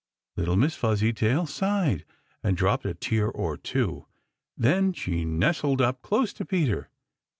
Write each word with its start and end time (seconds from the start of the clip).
Little 0.35 0.55
Miss 0.55 0.75
Fuzzytail 0.75 1.45
sighed 1.45 2.05
and 2.41 2.57
dropped 2.57 2.87
a 2.87 2.95
tear 2.95 3.27
or 3.29 3.55
two. 3.55 4.07
Then 4.57 4.93
she 4.93 5.25
nestled 5.25 5.79
up 5.79 6.01
close 6.01 6.33
to 6.33 6.43
Peter. 6.43 6.89